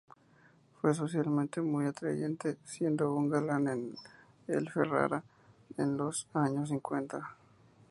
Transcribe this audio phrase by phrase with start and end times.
[0.81, 3.95] Fue socialmente muy atrayente siendo un galán en
[4.47, 5.23] el Ferrara
[5.77, 7.35] en los años cincuenta.